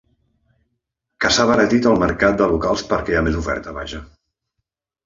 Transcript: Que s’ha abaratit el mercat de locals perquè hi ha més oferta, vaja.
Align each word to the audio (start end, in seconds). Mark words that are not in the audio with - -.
Que 1.25 1.31
s’ha 1.35 1.45
abaratit 1.49 1.91
el 1.91 2.01
mercat 2.05 2.41
de 2.41 2.49
locals 2.55 2.87
perquè 2.95 3.17
hi 3.17 3.21
ha 3.21 3.25
més 3.31 3.41
oferta, 3.45 3.77
vaja. 3.79 4.07